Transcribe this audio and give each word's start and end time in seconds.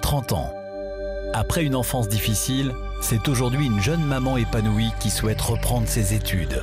30 0.00 0.32
ans. 0.34 0.52
Après 1.34 1.64
une 1.64 1.74
enfance 1.74 2.08
difficile, 2.08 2.72
c'est 3.00 3.26
aujourd'hui 3.28 3.66
une 3.66 3.80
jeune 3.80 4.04
maman 4.04 4.36
épanouie 4.36 4.92
qui 5.00 5.10
souhaite 5.10 5.40
reprendre 5.40 5.88
ses 5.88 6.14
études. 6.14 6.62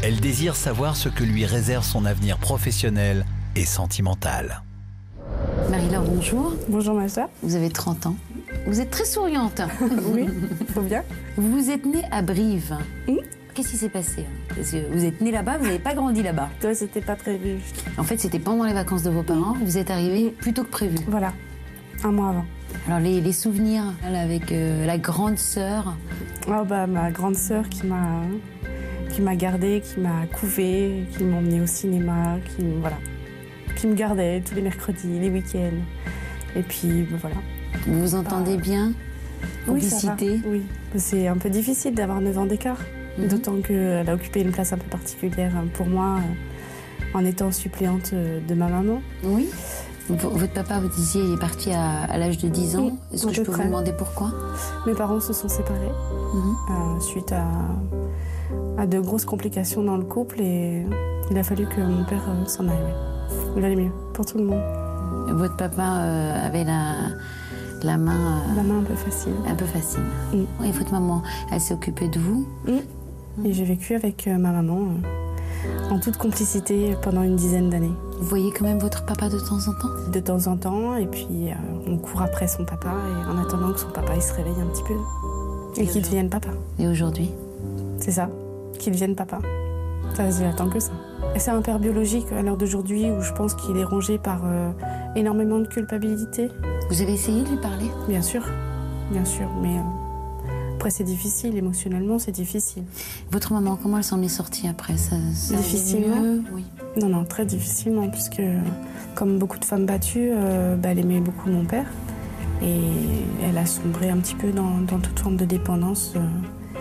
Elle 0.00 0.20
désire 0.20 0.54
savoir 0.54 0.94
ce 0.94 1.08
que 1.08 1.24
lui 1.24 1.44
réserve 1.44 1.84
son 1.84 2.04
avenir 2.04 2.38
professionnel 2.38 3.26
et 3.56 3.64
sentimental. 3.64 4.62
Marie-Laure, 5.70 6.04
bonjour. 6.04 6.52
Bonjour 6.68 6.94
ma 6.94 7.08
soeur. 7.08 7.28
Vous 7.42 7.56
avez 7.56 7.70
30 7.70 8.06
ans. 8.06 8.16
Vous 8.66 8.80
êtes 8.80 8.90
très 8.90 9.06
souriante. 9.06 9.62
oui, 10.14 10.28
faut 10.72 10.82
bien. 10.82 11.02
Vous 11.36 11.68
êtes 11.70 11.84
née 11.84 12.04
à 12.12 12.22
Brive. 12.22 12.76
Mmh. 13.08 13.16
Qu'est-ce 13.54 13.70
qui 13.70 13.76
s'est 13.76 13.88
passé? 13.88 14.24
Parce 14.50 14.70
que 14.70 14.92
vous 14.92 15.04
êtes 15.04 15.20
née 15.20 15.32
là-bas, 15.32 15.58
vous 15.58 15.64
n'avez 15.64 15.80
pas 15.80 15.94
grandi 15.94 16.22
là-bas. 16.22 16.48
Toi, 16.60 16.74
c'était 16.74 17.00
pas 17.00 17.16
prévu. 17.16 17.56
En 17.98 18.04
fait, 18.04 18.18
c'était 18.18 18.38
pendant 18.38 18.64
les 18.64 18.72
vacances 18.72 19.02
de 19.02 19.10
vos 19.10 19.24
parents. 19.24 19.56
Vous 19.64 19.78
êtes 19.78 19.90
arrivé 19.90 20.30
plus 20.30 20.52
tôt 20.52 20.62
que 20.62 20.70
prévu. 20.70 20.96
Voilà, 21.08 21.32
un 22.04 22.12
mois 22.12 22.28
avant. 22.28 22.44
Alors 22.86 23.00
les, 23.00 23.20
les 23.20 23.32
souvenirs 23.32 23.84
avec 24.04 24.52
euh, 24.52 24.86
la 24.86 24.98
grande 24.98 25.38
sœur. 25.38 25.96
Oh 26.46 26.64
bah 26.68 26.86
ma 26.86 27.10
grande 27.10 27.36
sœur 27.36 27.68
qui 27.68 27.86
m'a 27.86 28.22
qui 29.10 29.22
m'a 29.22 29.36
gardée, 29.36 29.80
qui 29.80 30.00
m'a 30.00 30.26
couvée, 30.26 31.06
qui 31.16 31.24
m'a 31.24 31.38
emmenée 31.38 31.60
au 31.60 31.66
cinéma, 31.66 32.36
qui 32.44 32.64
voilà, 32.80 32.98
qui 33.76 33.86
me 33.86 33.94
gardait 33.94 34.40
tous 34.40 34.54
les 34.54 34.62
mercredis, 34.62 35.18
les 35.20 35.30
week-ends. 35.30 35.80
Et 36.56 36.62
puis 36.62 37.06
bah, 37.10 37.16
voilà. 37.20 37.36
Vous 37.86 38.00
vous 38.00 38.14
entendez 38.14 38.56
bien? 38.56 38.92
Oui, 39.68 39.80
ça 39.82 39.96
va. 40.08 40.12
Complicité 40.12 40.40
Oui, 40.46 40.62
c'est 40.96 41.26
un 41.26 41.36
peu 41.36 41.50
difficile 41.50 41.94
d'avoir 41.94 42.20
9 42.20 42.38
ans 42.38 42.46
d'écart. 42.46 42.80
Mhm. 43.18 43.28
D'autant 43.28 43.56
qu'elle 43.60 44.08
a 44.08 44.14
occupé 44.14 44.40
une 44.40 44.50
place 44.50 44.72
un 44.72 44.78
peu 44.78 44.88
particulière 44.88 45.52
pour 45.74 45.86
moi 45.86 46.18
euh, 46.18 47.18
en 47.18 47.24
étant 47.24 47.52
suppléante 47.52 48.10
euh, 48.12 48.40
de 48.40 48.54
ma 48.54 48.68
maman. 48.68 49.00
Oui. 49.22 49.48
Votre 50.08 50.52
papa, 50.52 50.80
vous 50.80 50.88
disiez, 50.88 51.22
il 51.22 51.32
est 51.32 51.38
parti 51.40 51.70
à, 51.72 52.02
à 52.04 52.18
l'âge 52.18 52.36
de 52.38 52.48
10 52.48 52.76
ans. 52.76 52.90
Est-ce 53.12 53.26
que 53.26 53.32
je 53.32 53.40
peu 53.40 53.46
peux 53.46 53.52
près. 53.52 53.62
vous 53.62 53.68
demander 53.68 53.92
pourquoi? 53.92 54.30
Mes 54.86 54.92
parents 54.94 55.20
se 55.20 55.32
sont 55.32 55.48
séparés 55.48 55.90
Mhm. 56.34 56.54
euh, 56.70 57.00
suite 57.00 57.32
à, 57.32 57.46
à 58.82 58.86
de 58.86 58.98
grosses 59.00 59.24
complications 59.24 59.82
dans 59.82 59.96
le 59.96 60.04
couple 60.04 60.40
et 60.40 60.84
il 61.30 61.38
a 61.38 61.42
fallu 61.42 61.66
que 61.66 61.80
mon 61.80 62.04
père 62.04 62.22
euh, 62.28 62.44
s'en 62.46 62.68
aille. 62.68 62.94
Il 63.56 63.64
allait 63.64 63.76
mieux 63.76 63.92
pour 64.12 64.26
tout 64.26 64.36
le 64.38 64.44
monde. 64.44 64.62
Votre 65.38 65.56
papa 65.56 66.00
euh, 66.00 66.46
avait 66.46 66.64
la, 66.64 66.92
la 67.82 67.96
main 67.96 68.42
La 68.56 68.62
main 68.62 68.80
un 68.80 68.82
peu 68.82 68.94
facile. 68.94 69.32
un 69.48 69.54
peu 69.54 69.64
facile. 69.64 70.02
Mm. 70.34 70.64
Et 70.66 70.72
votre 70.72 70.92
maman, 70.92 71.22
elle 71.50 71.60
s'est 71.60 71.72
occupée 71.74 72.08
de 72.08 72.18
vous? 72.18 72.46
Et 73.44 73.52
j'ai 73.54 73.64
vécu 73.64 73.94
avec 73.94 74.26
ma 74.26 74.50
maman 74.52 74.80
en 75.90 75.98
toute 75.98 76.18
complicité 76.18 76.94
pendant 77.02 77.22
une 77.22 77.36
dizaine 77.36 77.70
d'années. 77.70 77.94
Vous 78.24 78.30
voyez 78.30 78.52
quand 78.52 78.64
même 78.64 78.78
votre 78.78 79.04
papa 79.04 79.28
de 79.28 79.38
temps 79.38 79.68
en 79.68 79.74
temps 79.74 80.10
De 80.10 80.18
temps 80.18 80.46
en 80.46 80.56
temps, 80.56 80.96
et 80.96 81.04
puis 81.04 81.50
euh, 81.50 81.54
on 81.86 81.98
court 81.98 82.22
après 82.22 82.48
son 82.48 82.64
papa 82.64 82.88
et 82.88 83.30
en 83.30 83.36
attendant 83.36 83.70
que 83.70 83.78
son 83.78 83.90
papa 83.90 84.14
il 84.16 84.22
se 84.22 84.32
réveille 84.32 84.62
un 84.62 84.66
petit 84.68 84.82
peu 84.82 84.94
et 85.76 85.86
qu'il 85.86 86.00
devienne 86.00 86.30
papa. 86.30 86.48
Et 86.78 86.88
aujourd'hui 86.88 87.30
C'est 87.98 88.12
ça, 88.12 88.30
qu'il 88.78 88.94
devienne 88.94 89.14
papa. 89.14 89.40
Ça, 90.14 90.30
j'attends 90.30 90.70
que 90.70 90.80
ça. 90.80 90.92
Et 91.34 91.38
c'est 91.38 91.50
un 91.50 91.60
père 91.60 91.78
biologique 91.78 92.32
à 92.32 92.40
l'heure 92.40 92.56
d'aujourd'hui 92.56 93.10
où 93.10 93.20
je 93.20 93.32
pense 93.34 93.52
qu'il 93.52 93.76
est 93.76 93.84
rongé 93.84 94.16
par 94.16 94.40
euh, 94.46 94.70
énormément 95.16 95.58
de 95.58 95.66
culpabilité. 95.66 96.48
Vous 96.88 97.02
avez 97.02 97.12
essayé 97.12 97.42
de 97.42 97.50
lui 97.50 97.58
parler? 97.58 97.90
Bien 98.08 98.22
sûr, 98.22 98.42
bien 99.10 99.26
sûr, 99.26 99.50
mais 99.60 99.76
euh, 99.76 100.03
après 100.84 100.90
c'est 100.98 101.04
difficile, 101.04 101.56
émotionnellement 101.56 102.18
c'est 102.18 102.30
difficile. 102.30 102.82
Votre 103.30 103.54
maman, 103.54 103.78
comment 103.82 103.96
elle 103.96 104.04
s'en 104.04 104.20
est 104.20 104.28
sortie 104.28 104.68
après 104.68 104.98
ça, 104.98 105.16
Difficilement? 105.56 106.20
mieux 106.20 106.42
Oui. 106.52 106.62
Non, 107.00 107.08
non, 107.08 107.24
très 107.24 107.46
difficilement, 107.46 108.06
puisque 108.10 108.42
comme 109.14 109.38
beaucoup 109.38 109.58
de 109.58 109.64
femmes 109.64 109.86
battues, 109.86 110.28
euh, 110.30 110.76
bah, 110.76 110.90
elle 110.90 110.98
aimait 110.98 111.20
beaucoup 111.20 111.48
mon 111.48 111.64
père. 111.64 111.86
Et 112.62 112.82
elle 113.48 113.56
a 113.56 113.64
sombré 113.64 114.10
un 114.10 114.18
petit 114.18 114.34
peu 114.34 114.50
dans, 114.52 114.78
dans 114.86 114.98
toute 114.98 115.18
forme 115.18 115.36
de 115.38 115.46
dépendance. 115.46 116.12
euh, 116.16 116.76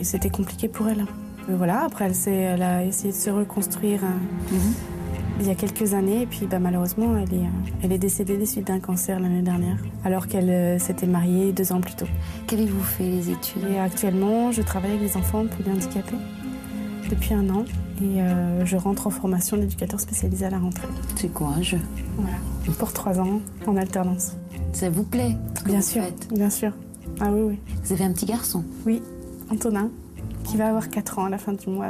et 0.00 0.02
c'était 0.02 0.30
compliqué 0.30 0.66
pour 0.66 0.88
elle. 0.88 1.06
Euh, 1.48 1.54
voilà, 1.56 1.84
après 1.84 2.10
elle, 2.26 2.62
a 2.62 2.84
essayé 2.84 3.12
de 3.12 3.16
se 3.16 3.30
reconstruire 3.30 4.00
euh, 4.02 4.54
Mhm. 4.54 4.74
Il 5.40 5.46
y 5.46 5.50
a 5.50 5.54
quelques 5.54 5.94
années. 5.94 6.22
Et 6.22 6.26
puis 6.26 6.46
bah, 6.46 6.58
malheureusement, 6.58 7.16
elle 7.16 7.32
est, 7.34 7.42
euh, 7.42 7.80
elle 7.82 7.92
est 7.92 7.98
décédée 7.98 8.36
des 8.36 8.46
suites 8.46 8.66
d'un 8.66 8.80
cancer 8.80 9.20
l'année 9.20 9.42
dernière, 9.42 9.76
alors 10.04 10.26
qu'elle 10.26 10.50
euh, 10.50 10.78
s'était 10.78 11.06
mariée 11.06 11.52
deux 11.52 11.72
ans 11.72 11.80
plus 11.80 11.94
tôt. 11.94 12.06
Qu'avez-vous 12.46 12.82
fait 12.82 13.04
les 13.04 13.30
études? 13.30 13.64
Et 13.70 13.78
actuellement, 13.78 14.52
je 14.52 14.62
travaille 14.62 14.92
avec 14.92 15.02
des 15.02 15.16
enfants 15.16 15.44
polyhandicapés 15.46 16.16
depuis 17.10 17.34
un 17.34 17.48
an. 17.50 17.64
Et 18.00 18.22
euh, 18.22 18.64
je 18.64 18.76
rentre 18.76 19.08
en 19.08 19.10
formation 19.10 19.56
d'éducateur 19.56 19.98
spécialisé 19.98 20.46
à 20.46 20.50
la 20.50 20.58
rentrée. 20.58 20.86
C'est 21.16 21.32
quoi 21.32 21.48
un 21.56 21.62
jeu? 21.62 21.80
Voilà. 22.16 22.36
Pour 22.78 22.92
trois 22.92 23.18
ans, 23.18 23.40
en 23.66 23.76
alternance. 23.76 24.36
Ça 24.72 24.88
vous 24.90 25.02
plaît? 25.02 25.34
Bien 25.64 25.76
vous 25.80 25.82
sûr, 25.82 26.02
faites? 26.02 26.28
bien 26.32 26.50
sûr. 26.50 26.72
Ah 27.20 27.30
oui, 27.32 27.40
oui. 27.40 27.58
Vous 27.82 27.92
avez 27.92 28.04
un 28.04 28.12
petit 28.12 28.26
garçon? 28.26 28.62
Oui, 28.86 29.02
Antonin, 29.50 29.90
qui 30.44 30.56
va 30.56 30.68
avoir 30.68 30.90
4 30.90 31.18
ans 31.18 31.24
à 31.24 31.28
la 31.30 31.38
fin 31.38 31.54
du 31.54 31.68
mois. 31.70 31.86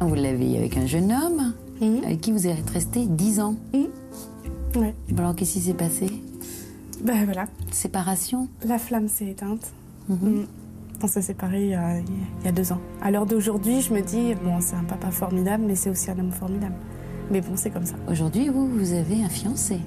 Vous 0.00 0.14
l'avez 0.14 0.56
avec 0.58 0.76
un 0.76 0.86
jeune 0.86 1.12
homme? 1.12 1.52
Mhm. 1.80 2.04
avec 2.04 2.20
qui 2.20 2.32
vous 2.32 2.46
êtes 2.46 2.68
resté 2.70 3.06
10 3.06 3.40
ans. 3.40 3.54
Ouais. 4.76 4.94
Bon, 5.10 5.18
alors 5.22 5.34
qu'est-ce 5.36 5.54
qui 5.54 5.60
s'est 5.60 5.74
passé? 5.74 6.10
Ben 7.04 7.24
voilà, 7.24 7.46
Séparation? 7.70 8.48
La 8.66 8.78
flamme 8.78 9.08
s'est 9.08 9.26
éteinte. 9.28 9.72
Mhm. 10.08 10.18
Mhm. 10.22 10.46
On 11.02 11.06
s'est 11.06 11.22
séparés 11.22 11.62
il 11.64 11.70
y, 11.70 11.74
a, 11.74 11.98
il 12.00 12.44
y 12.44 12.48
a 12.48 12.52
deux 12.52 12.72
ans. 12.72 12.80
À 13.00 13.10
l'heure 13.12 13.24
d'aujourd'hui, 13.26 13.80
je 13.82 13.92
me 13.94 14.00
dis, 14.00 14.34
bon, 14.42 14.60
c'est 14.60 14.74
un 14.74 14.82
papa 14.82 15.10
formidable, 15.12 15.62
mais 15.66 15.76
c'est 15.76 15.90
aussi 15.90 16.10
un 16.10 16.18
homme 16.18 16.32
formidable. 16.32 16.74
Mais 17.30 17.40
bon, 17.40 17.52
c'est 17.54 17.70
comme 17.70 17.86
ça. 17.86 17.94
Aujourd'hui, 18.10 18.48
vous, 18.48 18.66
vous 18.66 18.92
avez 18.94 19.22
un 19.22 19.28
fiancé. 19.28 19.78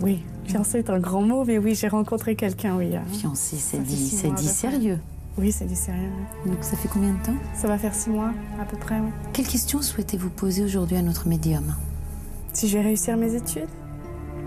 Oui, 0.00 0.24
fiancé 0.44 0.78
est 0.78 0.90
un 0.90 0.98
grand 0.98 1.22
mot, 1.22 1.44
mais 1.44 1.58
oui, 1.58 1.76
j'ai 1.76 1.86
rencontré 1.86 2.34
quelqu'un, 2.34 2.76
oui. 2.76 2.96
euh. 2.96 3.00
Fiancé, 3.12 3.54
c'est 3.56 3.78
dit, 3.84 3.94
dit 4.34 4.48
sérieux. 4.48 4.98
Oui, 5.38 5.50
c'est 5.50 5.64
du 5.66 5.74
sérieux. 5.74 6.10
oui. 6.44 6.50
Donc 6.52 6.62
ça 6.62 6.76
fait 6.76 6.88
combien 6.88 7.12
de 7.12 7.24
temps? 7.24 7.34
Ça 7.54 7.66
va 7.68 7.78
faire 7.78 7.94
six 7.94 8.10
mois, 8.10 8.32
à 8.60 8.64
peu 8.64 8.76
près, 8.76 9.00
oui. 9.00 9.08
Quelles 9.32 9.46
questions 9.46 9.80
souhaitez-vous 9.80 10.28
poser 10.30 10.62
aujourd'hui 10.64 10.96
à 10.96 11.02
notre 11.02 11.26
médium? 11.28 11.74
Si 12.52 12.68
je 12.68 12.76
vais 12.76 12.84
réussir 12.84 13.16
mes 13.16 13.34
études, 13.34 13.68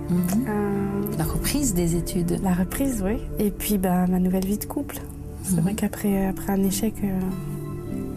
Mhm. 0.09 0.46
euh, 0.47 1.18
La 1.18 1.23
reprise 1.23 1.73
des 1.73 1.96
études. 1.96 2.40
La 2.44 2.53
reprise, 2.53 3.01
oui. 3.03 3.18
Et 3.40 3.50
puis 3.50 3.79
bah, 3.79 4.06
ma 4.07 4.19
nouvelle 4.19 4.46
vie 4.46 4.59
de 4.59 4.66
couple. 4.66 5.00
C'est 5.44 5.56
Mhm. 5.56 5.62
vrai 5.62 5.73
qu'après 5.73 6.28
après 6.28 6.53
un 6.53 6.63
échec, 6.63 6.94
euh, 7.03 7.19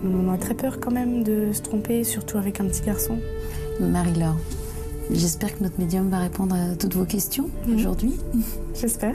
on 0.04 0.30
a 0.30 0.36
très 0.36 0.52
peur 0.54 0.80
quand 0.80 0.90
même 0.90 1.22
de 1.22 1.50
se 1.54 1.62
tromper, 1.62 2.04
surtout 2.04 2.36
avec 2.36 2.60
un 2.60 2.66
petit 2.66 2.82
garçon. 2.82 3.16
Marie-Laure, 3.80 4.36
j'espère 5.10 5.56
que 5.56 5.62
notre 5.62 5.78
médium 5.80 6.10
va 6.10 6.18
répondre 6.18 6.54
à 6.54 6.74
toutes 6.76 6.94
vos 6.94 7.04
questions 7.06 7.48
Mhm. 7.66 7.74
aujourd'hui. 7.76 8.14
J'espère. 8.78 9.14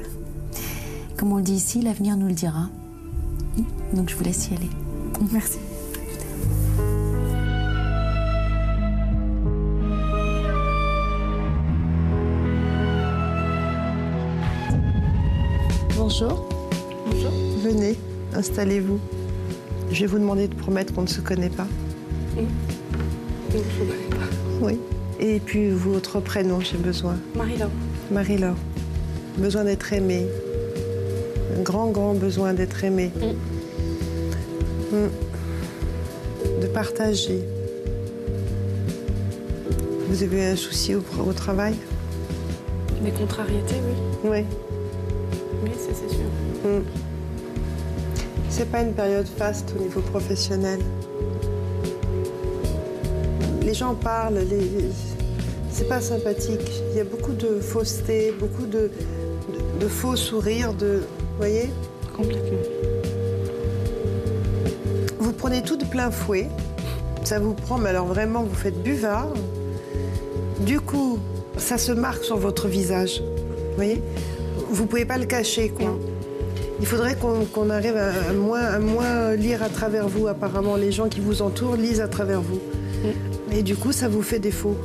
Comme 1.18 1.32
on 1.32 1.38
le 1.38 1.44
dit 1.44 1.54
ici, 1.54 1.82
l'avenir 1.82 2.18
nous 2.18 2.28
le 2.28 2.34
dira. 2.34 2.70
Donc 3.94 4.10
je 4.10 4.16
vous 4.16 4.24
laisse 4.24 4.50
y 4.50 4.56
aller. 4.56 4.70
Merci. 5.32 5.60
Bonjour. 15.96 16.50
Bonjour. 17.06 17.32
Venez, 17.64 17.96
installez-vous. 18.34 19.00
Je 19.92 20.02
vais 20.02 20.08
vous 20.08 20.20
demander 20.20 20.48
de 20.48 20.56
promettre 20.56 20.94
qu'on 20.94 21.04
ne 21.04 21.08
se 21.08 21.22
connaît 21.22 21.50
pas. 21.50 21.68
Oui. 24.62 24.80
Et 25.20 25.40
puis 25.40 25.70
votre 25.70 26.20
prénom, 26.20 26.60
j'ai 26.60 26.78
besoin. 26.78 27.16
Marie-Laure. 27.36 27.70
Marie-Laure. 28.12 28.58
Besoin 29.38 29.64
d'être 29.64 29.94
aimée. 29.94 30.26
Un 31.58 31.62
grand, 31.62 31.88
grand 31.92 32.14
besoin 32.14 32.54
d'être 32.54 32.84
aimée. 32.84 33.12
Mm. 34.92 35.08
De 36.62 36.68
partager. 36.68 37.40
Vous 40.10 40.24
avez 40.24 40.46
un 40.46 40.56
souci 40.56 40.96
au, 40.96 41.04
au 41.28 41.34
travail? 41.34 41.76
Des 43.04 43.12
contrariétés, 43.12 43.76
oui. 44.24 44.30
Oui. 44.30 44.46
Oui, 45.64 45.72
c'est 45.78 45.94
c'est 45.96 46.10
sûr. 46.10 46.26
Mm. 46.70 46.84
C'est 48.50 48.70
pas 48.70 48.82
une 48.82 48.94
période 48.94 49.28
faste 49.28 49.74
au 49.78 49.82
niveau 49.82 50.02
professionnel. 50.02 50.80
Les 53.64 53.74
gens 53.74 53.96
parlent, 53.96 54.40
les- 54.50 54.90
c'est 55.72 55.88
pas 55.88 56.02
sympathique. 56.02 56.84
Il 56.92 56.98
y 56.98 57.00
a 57.00 57.04
beaucoup 57.04 57.32
de 57.34 57.60
fausseté, 57.60 58.32
beaucoup 58.40 58.66
de, 58.68 58.92
de, 59.80 59.84
de 59.84 59.88
faux 59.88 60.16
sourires, 60.16 60.74
de. 60.74 61.02
Vous 61.34 61.40
voyez 61.40 61.72
Complètement. 62.16 62.60
Vous 65.18 65.34
prenez 65.34 65.64
tout 65.64 65.78
de 65.78 65.86
plein 65.86 66.12
fouet. 66.12 66.48
Ça 67.24 67.40
vous 67.40 67.56
prend, 67.56 67.80
mais 67.80 67.90
alors 67.90 68.06
vraiment, 68.06 68.44
vous 68.44 68.54
faites 68.54 68.82
buvard. 68.84 69.30
Du 70.60 70.80
coup, 70.80 71.18
ça 71.58 71.80
se 71.80 71.92
marque 71.92 72.24
sur 72.24 72.38
votre 72.38 72.68
visage. 72.68 73.22
Vous 73.22 73.76
voyez 73.76 74.04
Vous 74.70 74.86
pouvez 74.86 75.06
pas 75.06 75.18
le 75.18 75.26
cacher, 75.26 75.70
quoi. 75.70 75.98
Il 76.80 76.86
faudrait 76.86 77.16
qu'on 77.16 77.70
arrive 77.72 77.98
à, 77.98 78.10
à 78.30 78.34
moins, 78.34 78.62
à 78.62 78.78
moins 78.78 79.34
lire 79.36 79.64
à 79.64 79.70
travers 79.70 80.08
vous. 80.08 80.28
Apparemment, 80.28 80.76
les 80.76 80.92
gens 80.92 81.10
qui 81.10 81.20
vous 81.20 81.42
entourent 81.42 81.78
lisent 81.78 82.02
à 82.02 82.08
travers 82.08 82.42
vous. 82.42 82.60
Et 83.52 83.64
du 83.64 83.76
coup, 83.76 83.92
ça 83.92 84.08
vous 84.08 84.22
fait 84.22 84.40
défaut. 84.40 84.78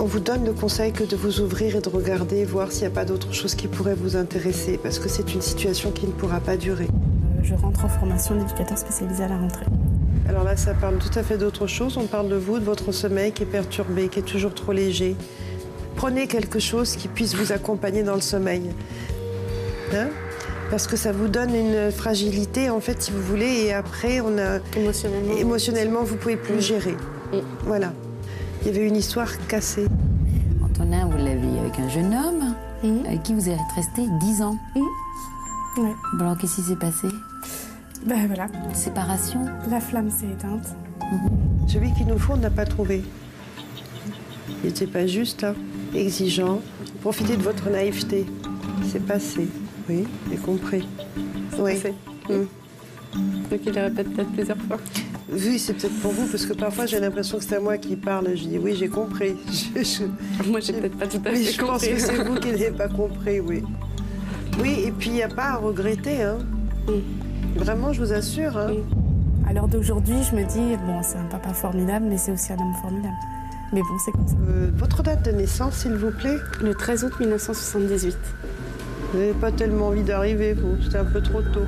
On 0.00 0.04
vous 0.04 0.20
donne 0.20 0.44
le 0.44 0.52
conseil 0.52 0.92
que 0.92 1.02
de 1.02 1.16
vous 1.16 1.40
ouvrir 1.40 1.74
et 1.74 1.80
de 1.80 1.88
regarder, 1.88 2.44
voir 2.44 2.70
s'il 2.70 2.82
n'y 2.82 2.86
a 2.86 2.90
pas 2.90 3.04
d'autre 3.04 3.34
chose 3.34 3.56
qui 3.56 3.66
pourrait 3.66 3.96
vous 3.96 4.14
intéresser, 4.14 4.78
parce 4.80 5.00
que 5.00 5.08
c'est 5.08 5.34
une 5.34 5.42
situation 5.42 5.90
qui 5.90 6.06
ne 6.06 6.12
pourra 6.12 6.38
pas 6.38 6.56
durer. 6.56 6.84
Euh, 6.84 7.42
Je 7.42 7.54
rentre 7.54 7.84
en 7.84 7.88
formation 7.88 8.36
d'éducateur 8.36 8.78
spécialisé 8.78 9.24
à 9.24 9.28
la 9.28 9.38
rentrée. 9.38 9.66
Alors 10.28 10.44
là, 10.44 10.56
ça 10.56 10.72
parle 10.74 10.98
tout 10.98 11.18
à 11.18 11.24
fait 11.24 11.36
d'autre 11.36 11.66
chose. 11.66 11.96
On 11.96 12.06
parle 12.06 12.28
de 12.28 12.36
vous, 12.36 12.60
de 12.60 12.64
votre 12.64 12.92
sommeil 12.92 13.32
qui 13.32 13.42
est 13.42 13.46
perturbé, 13.46 14.06
qui 14.06 14.20
est 14.20 14.22
toujours 14.22 14.54
trop 14.54 14.70
léger. 14.70 15.16
Prenez 15.96 16.28
quelque 16.28 16.60
chose 16.60 16.94
qui 16.94 17.08
puisse 17.08 17.34
vous 17.34 17.50
accompagner 17.50 18.04
dans 18.04 18.14
le 18.14 18.20
sommeil. 18.20 18.70
Hein? 19.94 20.10
Parce 20.70 20.86
que 20.86 20.96
ça 20.96 21.10
vous 21.10 21.26
donne 21.26 21.52
une 21.56 21.90
fragilité, 21.90 22.70
en 22.70 22.78
fait, 22.78 23.02
si 23.02 23.10
vous 23.10 23.22
voulez, 23.22 23.64
et 23.66 23.72
après, 23.72 24.20
on 24.20 24.38
a... 24.38 24.60
Émotionnellement. 24.76 25.36
émotionnellement, 25.36 26.04
vous 26.04 26.14
pouvez 26.14 26.36
plus 26.36 26.60
gérer. 26.60 26.94
Mm. 27.32 27.38
Voilà. 27.64 27.92
Il 28.62 28.66
y 28.66 28.70
avait 28.70 28.86
une 28.86 28.96
histoire 28.96 29.30
cassée. 29.46 29.86
Antonin, 30.64 31.06
vous 31.06 31.16
l'avez 31.16 31.58
avec 31.60 31.78
un 31.78 31.88
jeune 31.88 32.14
homme 32.14 32.54
avec 33.06 33.22
qui 33.22 33.34
vous 33.34 33.48
êtes 33.48 33.58
resté 33.74 34.02
10 34.20 34.42
ans. 34.42 34.56
Ouais. 35.76 35.94
Bon, 36.14 36.24
alors, 36.24 36.38
qu'est-ce 36.38 36.56
qui 36.56 36.62
s'est 36.62 36.76
passé? 36.76 37.08
Ben 38.06 38.26
voilà, 38.26 38.46
Séparation? 38.72 39.44
La 39.70 39.80
flamme 39.80 40.10
s'est 40.10 40.26
éteinte. 40.26 40.74
Celui 41.66 41.92
qu'il 41.94 42.06
nous 42.06 42.18
faut, 42.18 42.34
on 42.34 42.36
n'a 42.36 42.50
pas 42.50 42.64
trouvé. 42.64 43.02
Il 44.62 44.66
n'était 44.66 44.86
pas 44.86 45.06
juste, 45.06 45.42
là, 45.42 45.54
exigeant. 45.94 46.60
Profitez 47.00 47.36
de 47.36 47.42
votre 47.42 47.70
naïveté. 47.70 48.26
C'est 48.90 49.04
passé. 49.04 49.48
Oui, 49.88 50.06
j'ai 50.30 50.36
compris. 50.36 50.88
Oui. 51.58 51.74
passé. 51.74 51.94
Mm. 52.28 52.44
Donc 53.50 53.60
il 53.64 53.72
le 53.72 53.80
répète 53.82 54.12
peut-être 54.12 54.32
plusieurs 54.32 54.58
fois. 54.58 54.78
Oui, 55.30 55.58
c'est 55.58 55.74
peut-être 55.74 56.00
pour 56.00 56.12
vous, 56.12 56.26
parce 56.26 56.46
que 56.46 56.54
parfois 56.54 56.86
j'ai 56.86 56.98
l'impression 57.00 57.38
que 57.38 57.44
c'est 57.44 57.56
à 57.56 57.60
moi 57.60 57.76
qui 57.76 57.96
parle. 57.96 58.28
Je 58.34 58.44
dis 58.44 58.58
oui, 58.58 58.74
j'ai 58.78 58.88
compris. 58.88 59.36
Je- 59.52 59.82
je- 59.82 60.48
Moi 60.50 60.60
j'ai 60.60 60.72
peut-être 60.72 60.96
pas 60.98 61.06
tout 61.06 61.20
à 61.24 61.30
Oui, 61.30 61.44
fait 61.44 61.52
je 61.52 61.58
pense 61.60 61.70
compris. 61.70 61.94
que 61.94 62.00
c'est 62.00 62.24
vous 62.24 62.34
qui 62.36 62.48
n'avez 62.52 62.70
pas 62.70 62.88
compris, 62.88 63.40
oui. 63.40 63.62
Oui, 64.60 64.82
et 64.86 64.90
puis 64.92 65.10
il 65.10 65.14
n'y 65.14 65.22
a 65.22 65.28
pas 65.28 65.50
à 65.50 65.56
regretter. 65.56 66.22
Hein. 66.22 66.38
Vraiment, 67.56 67.92
je 67.92 68.00
vous 68.02 68.12
assure. 68.12 68.56
Hein. 68.56 68.72
À 69.48 69.52
l'heure 69.52 69.68
d'aujourd'hui, 69.68 70.16
je 70.30 70.34
me 70.34 70.44
dis, 70.44 70.76
bon, 70.86 71.00
c'est 71.02 71.16
un 71.18 71.24
papa 71.24 71.50
formidable, 71.54 72.06
mais 72.08 72.18
c'est 72.18 72.32
aussi 72.32 72.52
un 72.52 72.56
homme 72.56 72.74
formidable. 72.82 73.14
Mais 73.72 73.80
bon, 73.80 73.98
c'est 74.04 74.12
comme 74.12 74.26
ça. 74.26 74.34
Euh, 74.48 74.70
votre 74.76 75.02
date 75.02 75.24
de 75.26 75.30
naissance, 75.30 75.74
s'il 75.74 75.92
vous 75.94 76.10
plaît? 76.10 76.36
Le 76.62 76.74
13 76.74 77.04
août 77.04 77.12
1978. 77.20 78.16
Vous 79.12 79.18
n'avez 79.18 79.32
pas 79.34 79.52
tellement 79.52 79.88
envie 79.88 80.02
d'arriver, 80.02 80.54
vous. 80.54 80.82
C'était 80.82 80.98
un 80.98 81.04
peu 81.04 81.20
trop 81.22 81.42
tôt. 81.42 81.64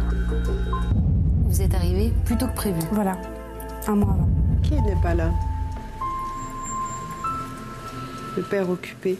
Vous 1.46 1.60
êtes 1.62 1.74
arrivé 1.74 2.12
plus 2.24 2.36
tôt 2.36 2.46
que 2.46 2.54
prévu. 2.54 2.80
Voilà, 2.92 3.16
un 3.88 3.94
mois 3.96 4.12
avant. 4.12 4.28
Qui 4.62 4.80
n'est 4.80 5.00
pas 5.02 5.14
là? 5.14 5.30
Le 8.36 8.42
père 8.42 8.68
occupé. 8.70 9.18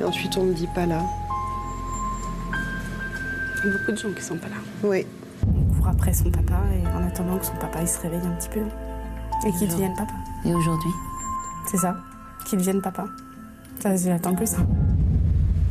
Et 0.00 0.04
ensuite, 0.04 0.36
on 0.36 0.44
me 0.44 0.54
dit 0.54 0.68
pas 0.74 0.86
là. 0.86 1.02
Il 3.64 3.70
y 3.70 3.74
a 3.74 3.78
beaucoup 3.78 3.92
de 3.92 3.96
gens 3.96 4.12
qui 4.12 4.22
sont 4.22 4.36
pas 4.36 4.48
là. 4.48 4.56
Oui. 4.82 5.06
On 5.46 5.74
court 5.74 5.88
après 5.88 6.12
son 6.12 6.30
papa 6.30 6.60
et 6.74 6.86
en 6.96 7.06
attendant 7.06 7.38
que 7.38 7.46
son 7.46 7.56
papa 7.56 7.80
il 7.82 7.88
se 7.88 8.00
réveille 8.00 8.26
un 8.26 8.36
petit 8.36 8.48
peu 8.48 8.60
et 9.46 9.52
qu'il 9.52 9.68
devienne 9.68 9.94
papa. 9.96 10.12
Et 10.44 10.54
aujourd'hui? 10.54 10.90
C'est 11.70 11.78
ça, 11.78 11.96
qu'il 12.46 12.58
devienne 12.58 12.80
papa. 12.80 13.06
Ça, 13.80 13.96
j'attends 13.96 14.34
que 14.34 14.46
ça. 14.46 14.58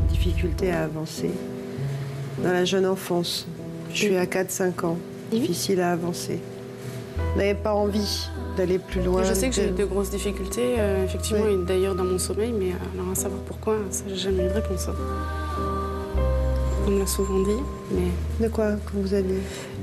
Difficulté 0.10 0.72
à 0.72 0.84
avancer. 0.84 1.32
Dans 2.44 2.52
la 2.52 2.66
jeune 2.66 2.86
enfance. 2.86 3.48
Je 3.90 3.96
suis 3.96 4.18
à 4.18 4.26
4-5 4.26 4.86
ans. 4.86 4.98
Difficile 5.32 5.82
à 5.82 5.92
avancer. 5.92 6.40
Vous 7.34 7.40
n'avez 7.40 7.54
pas 7.56 7.74
envie 7.74 8.28
d'aller 8.58 8.80
plus 8.80 9.02
loin 9.02 9.24
je 9.24 9.34
sais 9.34 9.50
que 9.50 9.56
j'ai 9.56 9.68
eu 9.68 9.72
de- 9.72 9.84
grosses 9.86 10.10
difficultés, 10.10 10.76
euh, 10.80 11.04
effectivement, 11.04 11.44
Oui. 11.46 11.54
et 11.62 11.66
d'ailleurs 11.66 11.96
dans 11.96 12.04
mon 12.06 12.18
sommeil, 12.20 12.54
mais 12.58 12.68
alors 12.94 13.12
à 13.12 13.16
savoir 13.16 13.42
pourquoi, 13.42 13.76
ça 13.90 14.04
j'ai 14.08 14.16
jamais 14.16 14.46
eu 14.46 14.48
de 14.48 14.54
réponse. 14.54 14.88
hein. 14.88 14.94
On 16.88 16.92
me 16.92 17.00
l'a 17.00 17.08
souvent 17.08 17.40
dit, 17.42 17.62
mais 17.92 18.46
De 18.46 18.52
quoi, 18.52 18.74
quand 18.86 18.94
vous 19.02 19.14
alliez 19.14 19.40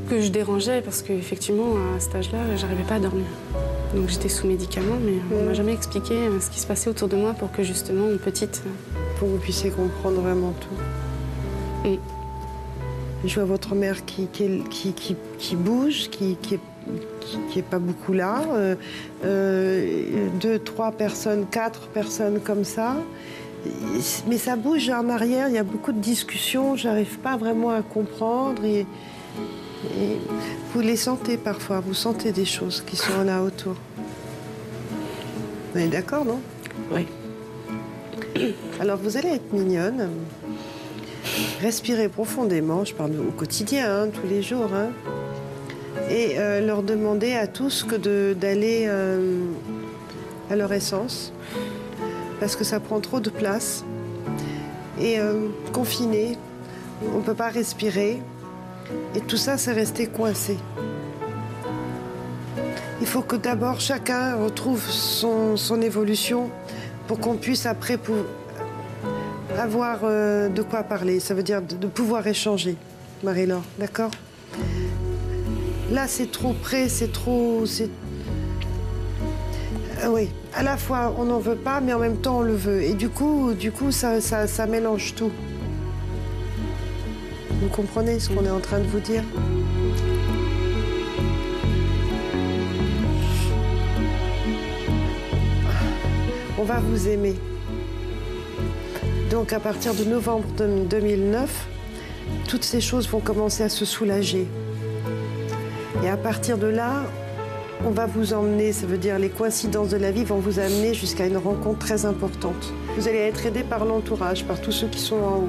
que 0.08 0.20
je 0.20 0.28
dérangeais 0.28 0.80
parce 0.82 1.02
qu'effectivement, 1.02 1.74
à 1.96 2.00
cet 2.00 2.14
âge-là, 2.14 2.38
j'arrivais 2.56 2.84
pas 2.84 2.94
à 2.94 3.00
dormir. 3.00 3.26
Donc 3.94 4.08
j'étais 4.08 4.28
sous 4.28 4.46
médicaments, 4.46 4.96
mais 5.04 5.14
on 5.36 5.42
Mm. 5.42 5.46
m'a 5.46 5.52
jamais 5.54 5.72
expliqué 5.72 6.14
euh, 6.14 6.40
ce 6.40 6.48
qui 6.48 6.60
se 6.60 6.66
passait 6.66 6.88
autour 6.88 7.08
de 7.08 7.16
moi 7.16 7.32
pour 7.34 7.50
que 7.52 7.62
justement, 7.62 8.08
une 8.08 8.18
petite. 8.18 8.62
euh, 8.66 8.98
Pour 9.18 9.28
que 9.28 9.32
vous 9.34 9.38
puissiez 9.40 9.70
comprendre 9.70 10.20
vraiment 10.20 10.52
tout. 10.60 11.88
Mm. 11.88 11.96
Je 13.24 13.34
vois 13.36 13.44
votre 13.44 13.74
mère 13.74 14.04
qui, 14.04 14.26
qui, 14.26 14.62
qui, 14.68 14.92
qui- 15.38 15.56
bouge, 15.56 16.08
qui, 16.10 16.36
qui, 16.42 16.54
est, 16.54 16.60
qui, 17.20 17.38
qui 17.50 17.58
est 17.60 17.62
pas 17.62 17.78
beaucoup 17.78 18.12
là. 18.12 18.42
Euh, 18.52 18.74
euh, 19.24 20.26
deux, 20.40 20.58
trois 20.58 20.90
personnes, 20.90 21.46
quatre 21.50 21.86
personnes 21.88 22.40
comme 22.40 22.64
ça. 22.64 22.96
Mais 24.26 24.38
ça 24.38 24.56
bouge 24.56 24.90
en 24.90 25.08
arrière, 25.08 25.48
il 25.48 25.54
y 25.54 25.58
a 25.58 25.62
beaucoup 25.62 25.92
de 25.92 26.00
discussions, 26.00 26.74
j'arrive 26.74 27.18
pas 27.20 27.36
vraiment 27.36 27.70
à 27.70 27.82
comprendre. 27.82 28.64
Et, 28.64 28.80
et 28.80 30.18
vous 30.74 30.80
les 30.80 30.96
sentez 30.96 31.36
parfois, 31.36 31.78
vous 31.78 31.94
sentez 31.94 32.32
des 32.32 32.44
choses 32.44 32.82
qui 32.84 32.96
sont 32.96 33.22
là 33.24 33.40
autour. 33.40 33.76
Vous 35.72 35.80
êtes 35.80 35.90
d'accord, 35.90 36.24
non? 36.24 36.40
Oui. 36.92 37.06
Alors 38.80 38.98
vous 38.98 39.16
allez 39.16 39.28
être 39.28 39.52
mignonne. 39.52 40.08
Respirez 41.60 42.08
profondément, 42.08 42.84
je 42.84 42.94
parle 42.94 43.12
au 43.12 43.30
quotidien, 43.32 44.02
hein, 44.02 44.08
tous 44.08 44.26
les 44.28 44.42
jours. 44.42 44.70
hein. 44.74 44.90
et 46.10 46.38
euh, 46.38 46.60
leur 46.64 46.82
demander 46.82 47.32
à 47.34 47.46
tous 47.46 47.84
que 47.84 48.32
d'aller 48.34 48.84
euh, 48.86 49.44
à 50.50 50.56
leur 50.56 50.72
essence. 50.72 51.32
Parce 52.40 52.56
que 52.56 52.64
ça 52.64 52.80
prend 52.80 53.00
trop 53.00 53.20
de 53.20 53.30
place. 53.30 53.84
Et 55.00 55.18
euh, 55.20 55.48
confiné, 55.72 56.36
on 57.14 57.18
ne 57.18 57.22
peut 57.22 57.34
pas 57.34 57.48
respirer. 57.48 58.20
Et 59.14 59.20
tout 59.20 59.36
ça, 59.36 59.56
c'est 59.56 59.72
resté 59.72 60.06
coincé. 60.06 60.56
Il 63.00 63.06
faut 63.06 63.22
que 63.22 63.36
d'abord 63.36 63.80
chacun 63.80 64.36
retrouve 64.36 64.84
son, 64.88 65.56
son 65.56 65.80
évolution 65.80 66.50
pour 67.06 67.18
qu'on 67.18 67.36
puisse 67.36 67.66
après 67.66 67.96
avoir 69.62 70.00
euh, 70.02 70.48
de 70.48 70.62
quoi 70.62 70.82
parler. 70.82 71.20
Ça 71.20 71.34
veut 71.34 71.42
dire 71.42 71.62
de, 71.62 71.86
pouvoir 71.86 72.26
échanger, 72.26 72.76
Marie-Laure, 73.22 73.62
d'accord? 73.78 74.10
Là, 75.90 76.06
c'est 76.08 76.30
trop 76.30 76.52
près, 76.52 76.88
c'est 76.88 77.12
trop. 77.12 77.64
Ah 80.02 80.10
oui, 80.10 80.30
à 80.54 80.64
la 80.64 80.76
fois 80.76 81.14
on 81.16 81.24
n'en 81.24 81.38
veut 81.38 81.56
pas, 81.56 81.80
mais 81.80 81.92
en 81.92 82.00
même 82.00 82.16
temps 82.16 82.38
on 82.38 82.42
le 82.42 82.56
veut. 82.56 82.82
Et 82.82 82.94
du 82.94 83.08
coup, 83.08 83.52
du 83.54 83.70
coup 83.70 83.92
ça, 83.92 84.20
ça, 84.20 84.48
ça 84.48 84.66
mélange 84.66 85.14
tout. 85.14 85.30
Vous 87.50 87.68
comprenez 87.68 88.18
ce 88.18 88.30
qu'on 88.30 88.44
est 88.44 88.50
en 88.50 88.58
train 88.58 88.80
de 88.80 88.86
vous 88.86 88.98
dire? 88.98 89.22
On 96.58 96.64
va 96.64 96.80
vous 96.80 97.08
aimer. 97.08 97.36
Donc 99.32 99.54
à 99.54 99.60
partir 99.60 99.94
de 99.94 100.04
novembre 100.04 100.44
de- 100.58 100.84
2009, 100.90 101.66
toutes 102.48 102.64
ces 102.64 102.82
choses 102.82 103.08
vont 103.08 103.20
commencer 103.20 103.62
à 103.62 103.70
se 103.70 103.86
soulager. 103.86 104.46
Et 106.04 106.08
à 106.10 106.18
partir 106.18 106.58
de 106.58 106.66
là, 106.66 107.04
on 107.86 107.90
va 107.92 108.04
vous 108.04 108.34
emmener, 108.34 108.72
ça 108.74 108.84
veut 108.86 108.98
dire 108.98 109.18
les 109.18 109.30
coïncidences 109.30 109.88
de 109.88 109.96
la 109.96 110.10
vie 110.10 110.24
vont 110.24 110.36
vous 110.38 110.58
amener 110.58 110.92
jusqu'à 110.92 111.24
une 111.26 111.38
rencontre 111.38 111.78
très 111.78 112.04
importante. 112.04 112.74
Vous 112.98 113.08
allez 113.08 113.20
être 113.20 113.46
aidé 113.46 113.62
par 113.62 113.86
l'entourage, 113.86 114.44
par 114.44 114.60
tous 114.60 114.70
ceux 114.72 114.88
qui 114.88 114.98
sont 115.00 115.16
en 115.16 115.36
haut. 115.38 115.48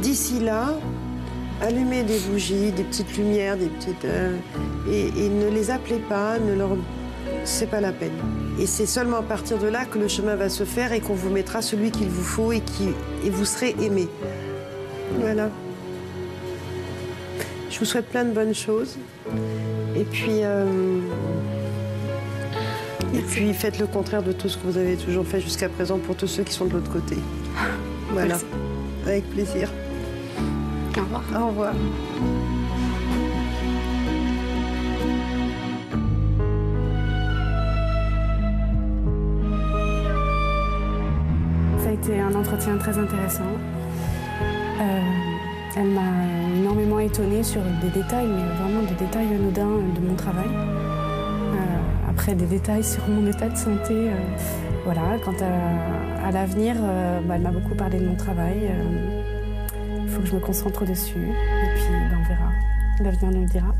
D'ici 0.00 0.40
là, 0.40 0.72
allumez 1.60 2.04
des 2.04 2.18
bougies, 2.30 2.72
des 2.72 2.82
petites 2.82 3.14
lumières, 3.18 3.58
des 3.58 3.66
petites. 3.66 4.06
euh, 4.06 4.34
et 4.90 5.28
ne 5.28 5.50
les 5.50 5.70
appelez 5.70 6.00
pas, 6.08 6.38
ne 6.38 6.54
leur. 6.54 6.70
C'est 7.44 7.70
pas 7.70 7.80
la 7.80 7.92
peine. 7.92 8.12
Et 8.58 8.66
c'est 8.66 8.86
seulement 8.86 9.18
à 9.18 9.22
partir 9.22 9.58
de 9.58 9.66
là 9.66 9.84
que 9.84 9.98
le 9.98 10.08
chemin 10.08 10.36
va 10.36 10.48
se 10.48 10.64
faire 10.64 10.92
et 10.92 11.00
qu'on 11.00 11.14
vous 11.14 11.30
mettra 11.30 11.62
celui 11.62 11.90
qu'il 11.90 12.08
vous 12.08 12.22
faut 12.22 12.52
et, 12.52 12.60
qui, 12.60 12.88
et 13.24 13.30
vous 13.30 13.44
serez 13.44 13.74
aimé. 13.80 14.08
Voilà. 15.18 15.50
Je 17.70 17.78
vous 17.78 17.84
souhaite 17.84 18.06
plein 18.06 18.24
de 18.24 18.32
bonnes 18.32 18.54
choses. 18.54 18.98
Et 19.96 20.04
puis, 20.04 20.40
euh, 20.42 21.00
et 23.14 23.20
puis 23.20 23.52
faites 23.54 23.78
le 23.78 23.86
contraire 23.86 24.22
de 24.22 24.32
tout 24.32 24.48
ce 24.48 24.56
que 24.56 24.66
vous 24.66 24.78
avez 24.78 24.96
toujours 24.96 25.26
fait 25.26 25.40
jusqu'à 25.40 25.68
présent 25.68 25.98
pour 25.98 26.16
tous 26.16 26.26
ceux 26.26 26.42
qui 26.42 26.52
sont 26.52 26.66
de 26.66 26.74
l'autre 26.74 26.92
côté. 26.92 27.16
Voilà. 28.10 28.28
Merci. 28.28 28.44
Avec 29.06 29.30
plaisir. 29.30 29.70
Au 30.96 31.00
revoir. 31.00 31.22
Au 31.34 31.46
revoir. 31.48 31.74
Été 42.02 42.20
un 42.20 42.34
entretien 42.34 42.76
très 42.78 42.98
intéressant. 42.98 43.44
Euh, 44.80 45.00
elle 45.76 45.86
m'a 45.86 46.58
énormément 46.58 46.98
étonnée 46.98 47.44
sur 47.44 47.60
des 47.80 47.90
détails, 47.90 48.26
mais 48.26 48.42
vraiment 48.56 48.82
des 48.82 48.94
détails 48.94 49.28
anodins 49.32 49.78
de 49.94 50.00
mon 50.04 50.16
travail. 50.16 50.48
Euh, 50.48 52.10
après, 52.10 52.34
des 52.34 52.46
détails 52.46 52.82
sur 52.82 53.06
mon 53.08 53.24
état 53.30 53.48
de 53.48 53.56
santé. 53.56 53.92
euh, 53.92 54.14
voilà, 54.84 55.16
quant 55.24 55.34
à, 55.40 56.26
à 56.26 56.32
l'avenir, 56.32 56.74
bah, 57.28 57.34
elle 57.36 57.42
m'a 57.42 57.52
beaucoup 57.52 57.76
parlé 57.76 58.00
de 58.00 58.06
mon 58.06 58.16
travail. 58.16 58.68
Il 60.02 60.08
faut 60.08 60.22
que 60.22 60.26
je 60.26 60.34
me 60.34 60.40
concentre 60.40 60.84
dessus. 60.84 61.20
Et 61.20 61.74
puis, 61.76 61.84
ben, 61.88 62.18
on 62.20 62.28
verra. 62.28 62.50
L'avenir 62.98 63.30
nous 63.30 63.42
le 63.42 63.48
dira. 63.48 63.72